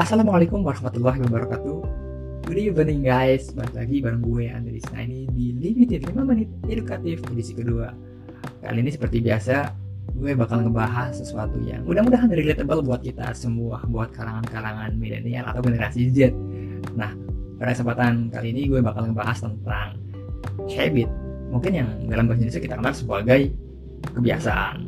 [0.00, 1.76] Assalamualaikum warahmatullahi wabarakatuh.
[2.48, 3.52] Good evening guys.
[3.52, 7.92] Balik lagi bareng gue Andri Nah ini di Limited 5 menit edukatif edisi kedua.
[8.64, 9.68] Kali ini seperti biasa
[10.16, 16.08] Gue bakal ngebahas sesuatu yang mudah-mudahan relatable buat kita semua Buat kalangan-kalangan milenial atau generasi
[16.08, 16.32] Z.
[16.96, 17.12] Nah
[17.60, 20.00] pada kesempatan kali ini gue bakal ngebahas tentang
[20.64, 21.12] habit.
[21.52, 23.52] Mungkin yang dalam bahasa Indonesia kita kenal sebagai
[24.16, 24.80] kebiasaan.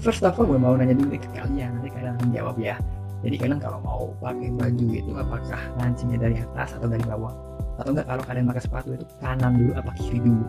[0.00, 1.76] First of all gue mau nanya dulu ke kalian.
[1.76, 2.80] Nanti kalian menjawab ya
[3.24, 7.32] jadi kalian kalau mau pakai baju itu apakah lancinya dari atas atau dari bawah?
[7.80, 10.44] Atau enggak kalau kalian pakai sepatu itu kanan dulu apa kiri dulu?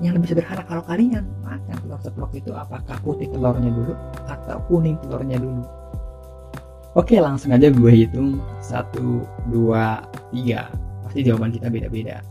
[0.00, 3.92] Yang lebih sederhana kalau kalian makan telur ceplok itu apakah putih telurnya dulu
[4.30, 5.62] atau kuning telurnya dulu?
[6.94, 8.38] Oke langsung aja gue hitung.
[8.62, 10.70] Satu dua tiga.
[11.06, 12.22] Pasti jawaban kita beda-beda.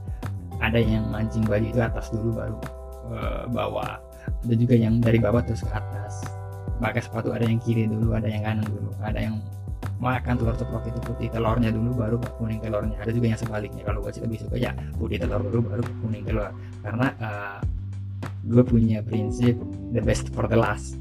[0.60, 2.58] Ada yang mancing baju itu atas dulu baru
[3.12, 4.00] uh, bawah.
[4.48, 6.39] Ada juga yang dari bawah terus ke atas
[6.80, 9.36] pakai sepatu ada yang kiri dulu ada yang kanan dulu ada yang
[10.00, 12.96] makan telur ceplok itu putih telurnya dulu baru kuning telurnya.
[13.04, 16.24] Ada juga yang sebaliknya kalau gue sih lebih suka ya putih telur dulu baru kuning
[16.24, 16.52] telur.
[16.84, 17.60] Karena uh,
[18.48, 19.56] gue punya prinsip
[19.92, 20.96] the best for the last.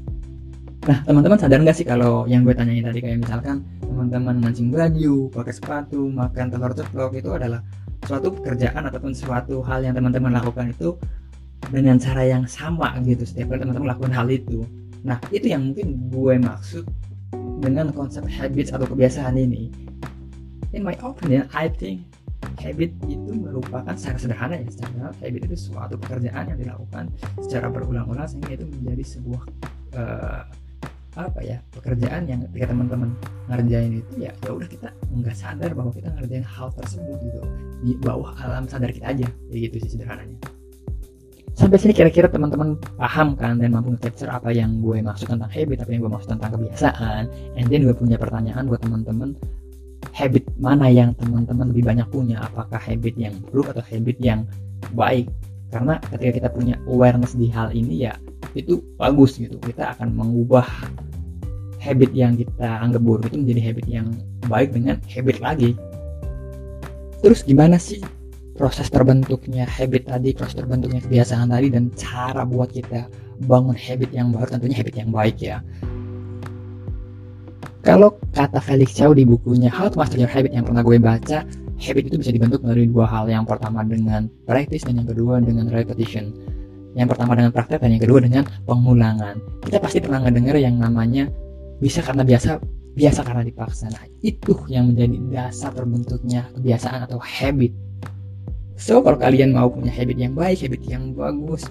[0.87, 5.27] Nah teman-teman sadar nggak sih kalau yang gue tanyain tadi kayak misalkan teman-teman mancing baju
[5.31, 7.59] pakai sepatu makan telur ceplok itu adalah
[8.07, 10.95] suatu pekerjaan ataupun suatu hal yang teman-teman lakukan itu
[11.67, 13.27] dengan cara yang sama gitu.
[13.27, 14.63] Setiap kali teman-teman lakukan hal itu
[15.03, 16.83] Nah, itu yang mungkin gue maksud
[17.59, 19.71] dengan konsep habits atau kebiasaan ini.
[20.75, 22.05] In my opinion, I think
[22.59, 27.11] habit itu merupakan secara sederhana ya secara habit itu suatu pekerjaan yang dilakukan
[27.43, 29.43] secara berulang-ulang sehingga itu menjadi sebuah
[29.95, 30.43] uh,
[31.19, 33.11] apa ya pekerjaan yang ketika teman-teman
[33.51, 37.41] ngerjain itu ya ya udah kita nggak sadar bahwa kita ngerjain hal tersebut gitu
[37.83, 40.37] di bawah alam sadar kita aja ya gitu sih sederhananya
[41.59, 45.83] sampai sini kira-kira teman-teman paham kan dan mampu capture apa yang gue maksud tentang habit
[45.83, 47.23] apa yang gue maksud tentang kebiasaan.
[47.59, 49.35] And then gue punya pertanyaan buat teman-teman
[50.15, 52.39] habit mana yang teman-teman lebih banyak punya?
[52.47, 54.47] Apakah habit yang buruk atau habit yang
[54.95, 55.27] baik?
[55.69, 58.15] Karena ketika kita punya awareness di hal ini ya
[58.55, 59.59] itu bagus gitu.
[59.59, 60.65] Kita akan mengubah
[61.83, 64.07] habit yang kita anggap buruk itu menjadi habit yang
[64.47, 65.75] baik dengan habit lagi.
[67.19, 67.99] Terus gimana sih
[68.59, 73.07] proses terbentuknya habit tadi, proses terbentuknya kebiasaan tadi dan cara buat kita
[73.47, 75.63] bangun habit yang baru tentunya habit yang baik ya.
[77.87, 81.47] Kalau kata Felix Chow di bukunya How to Master Your Habit yang pernah gue baca,
[81.79, 83.31] habit itu bisa dibentuk melalui dua hal.
[83.31, 86.35] Yang pertama dengan practice dan yang kedua dengan repetition.
[86.99, 89.39] Yang pertama dengan praktek dan yang kedua dengan pengulangan.
[89.63, 91.31] Kita pasti pernah ngedenger yang namanya
[91.79, 92.59] bisa karena biasa
[92.99, 93.87] biasa karena dipaksa.
[93.87, 97.71] Nah, itu yang menjadi dasar terbentuknya kebiasaan atau habit
[98.79, 101.67] So kalau kalian mau punya habit yang baik, habit yang bagus,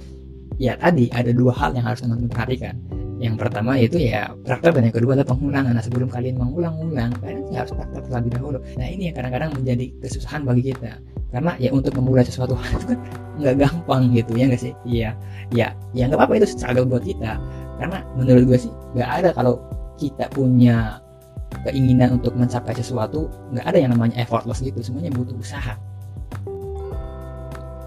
[0.61, 2.77] ya tadi ada dua hal yang harus teman-teman perhatikan.
[3.19, 5.73] Yang pertama itu ya praktek dan yang kedua adalah pengulangan.
[5.73, 8.59] Nah sebelum kalian mengulang-ulang, kalian harus praktek terlebih dahulu.
[8.77, 11.01] Nah ini yang kadang-kadang menjadi kesusahan bagi kita.
[11.33, 13.01] Karena ya untuk memulai sesuatu hal itu kan
[13.41, 14.73] nggak gampang gitu ya nggak sih?
[14.85, 15.11] Iya,
[15.51, 17.41] ya, ya nggak apa-apa itu struggle buat kita.
[17.81, 19.57] Karena menurut gue sih nggak ada kalau
[19.97, 21.01] kita punya
[21.65, 25.75] keinginan untuk mencapai sesuatu nggak ada yang namanya effortless gitu semuanya butuh usaha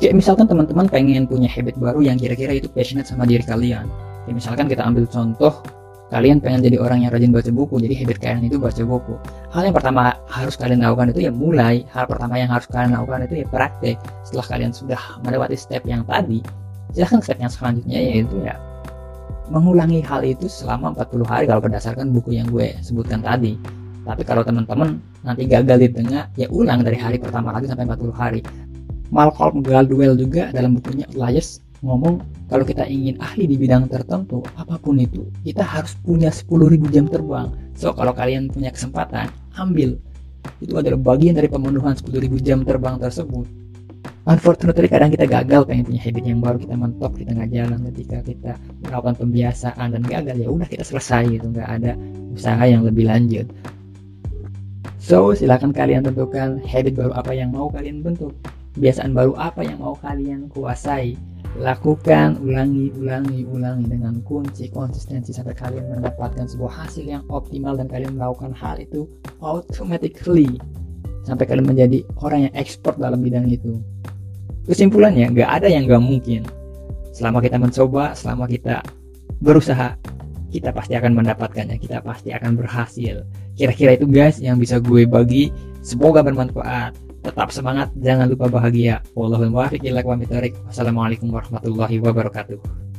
[0.01, 3.85] kayak misalkan teman-teman pengen punya habit baru yang kira-kira itu passionate sama diri kalian.
[4.25, 5.61] Kayak misalkan kita ambil contoh
[6.09, 9.13] kalian pengen jadi orang yang rajin baca buku jadi habit kalian itu baca buku.
[9.53, 11.85] Hal yang pertama harus kalian lakukan itu ya mulai.
[11.93, 13.95] Hal pertama yang harus kalian lakukan itu ya praktek.
[14.25, 16.41] Setelah kalian sudah melewati step yang tadi
[16.91, 18.55] silahkan step yang selanjutnya yaitu ya
[19.51, 23.55] mengulangi hal itu selama 40 hari kalau berdasarkan buku yang gue sebutkan tadi.
[24.01, 28.11] Tapi kalau teman-teman nanti gagal di tengah ya ulang dari hari pertama lagi sampai 40
[28.15, 28.41] hari
[29.11, 34.79] Malcolm Gladwell juga dalam bukunya Outliers ngomong kalau kita ingin ahli di bidang tertentu apa
[34.79, 39.27] pun itu kita harus punya 10.000 jam terbang so kalau kalian punya kesempatan
[39.59, 39.99] ambil.
[40.57, 43.45] Itu adalah bagian dari pemenuhan 10.000 jam terbang tersebut.
[44.25, 48.17] Unfortunately kadang kita gagal pengen punya habit yang baru kita mentok di tengah jalan ketika
[48.21, 48.51] kita
[48.85, 51.97] melakukan pembiasaan dan gagal ya udah kita selesai gitu nggak ada
[52.31, 53.49] usaha yang lebih lanjut.
[55.01, 58.33] So silakan kalian tentukan habit baru apa yang mau kalian bentuk
[58.75, 61.19] kebiasaan baru apa yang mau kalian kuasai?
[61.59, 67.91] Lakukan ulangi ulangi ulangi dengan kunci konsistensi sampai kalian mendapatkan sebuah hasil yang optimal dan
[67.91, 69.03] kalian melakukan hal itu
[69.43, 70.55] automatically
[71.27, 73.83] sampai kalian menjadi orang yang ekspor dalam bidang itu.
[74.63, 76.47] Kesimpulannya nggak ada yang nggak mungkin.
[77.11, 78.79] Selama kita mencoba selama kita
[79.43, 79.99] berusaha
[80.51, 83.27] kita pasti akan mendapatkannya kita pasti akan berhasil.
[83.59, 85.51] Kira-kira itu guys yang bisa gue bagi.
[85.83, 89.05] Semoga bermanfaat Tetap semangat, jangan lupa bahagia.
[89.13, 90.01] Wallahul muwaffiq ila
[90.65, 92.90] Wassalamualaikum warahmatullahi wabarakatuh.